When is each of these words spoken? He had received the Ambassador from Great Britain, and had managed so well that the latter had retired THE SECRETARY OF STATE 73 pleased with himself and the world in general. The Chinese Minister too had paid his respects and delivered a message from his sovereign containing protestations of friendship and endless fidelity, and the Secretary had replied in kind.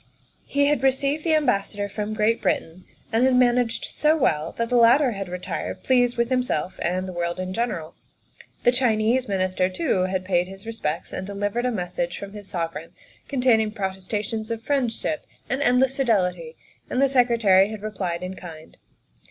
He 0.47 0.65
had 0.65 0.81
received 0.81 1.23
the 1.23 1.35
Ambassador 1.35 1.87
from 1.87 2.15
Great 2.15 2.41
Britain, 2.41 2.85
and 3.13 3.23
had 3.23 3.35
managed 3.35 3.85
so 3.85 4.17
well 4.17 4.51
that 4.57 4.69
the 4.69 4.75
latter 4.75 5.11
had 5.11 5.29
retired 5.29 5.33
THE 5.33 5.41
SECRETARY 5.43 5.69
OF 5.69 5.77
STATE 5.77 5.85
73 5.85 5.85
pleased 5.85 6.17
with 6.17 6.29
himself 6.31 6.79
and 6.81 7.07
the 7.07 7.13
world 7.13 7.39
in 7.39 7.53
general. 7.53 7.93
The 8.63 8.71
Chinese 8.71 9.27
Minister 9.27 9.69
too 9.69 9.99
had 10.05 10.25
paid 10.25 10.47
his 10.47 10.65
respects 10.65 11.13
and 11.13 11.27
delivered 11.27 11.67
a 11.67 11.71
message 11.71 12.17
from 12.17 12.33
his 12.33 12.47
sovereign 12.49 12.93
containing 13.27 13.73
protestations 13.73 14.49
of 14.49 14.63
friendship 14.63 15.27
and 15.47 15.61
endless 15.61 15.95
fidelity, 15.97 16.55
and 16.89 16.99
the 16.99 17.07
Secretary 17.07 17.69
had 17.69 17.83
replied 17.83 18.23
in 18.23 18.35
kind. 18.35 18.77